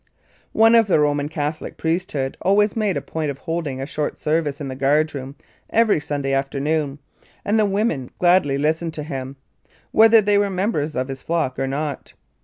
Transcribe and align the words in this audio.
One 0.53 0.73
of 0.73 0.87
the 0.87 0.99
Roman 0.99 1.29
Catholic 1.29 1.77
priesthood 1.77 2.35
always 2.41 2.75
made 2.75 2.97
a 2.97 3.03
point 3.03 3.29
of 3.29 3.37
holding 3.37 3.79
a 3.79 3.85
short 3.85 4.17
service 4.17 4.59
in 4.59 4.67
the 4.67 4.75
guard 4.75 5.13
room 5.13 5.35
every 5.69 5.99
Sunday 5.99 6.33
afternoon, 6.33 6.97
and 7.45 7.59
the 7.59 7.67
women 7.67 8.09
gladly 8.17 8.57
listened 8.57 8.95
to 8.95 9.03
him, 9.03 9.35
whether 9.91 10.19
they 10.19 10.39
were 10.39 10.49
members 10.49 10.95
of 10.95 11.07
his 11.07 11.21
flock 11.21 11.59
or 11.59 11.67
not. 11.67 12.13